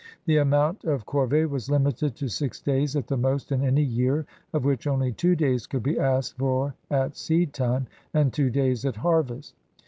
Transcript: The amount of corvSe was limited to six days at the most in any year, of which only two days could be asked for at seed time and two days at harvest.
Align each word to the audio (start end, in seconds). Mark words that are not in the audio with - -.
The 0.25 0.37
amount 0.37 0.83
of 0.83 1.05
corvSe 1.05 1.47
was 1.47 1.69
limited 1.69 2.15
to 2.15 2.27
six 2.27 2.59
days 2.59 2.95
at 2.95 3.05
the 3.05 3.17
most 3.17 3.51
in 3.51 3.61
any 3.63 3.83
year, 3.83 4.25
of 4.51 4.65
which 4.65 4.87
only 4.87 5.11
two 5.11 5.35
days 5.35 5.67
could 5.67 5.83
be 5.83 5.99
asked 5.99 6.39
for 6.39 6.73
at 6.89 7.15
seed 7.15 7.53
time 7.53 7.85
and 8.11 8.33
two 8.33 8.49
days 8.49 8.83
at 8.83 8.95
harvest. 8.95 9.53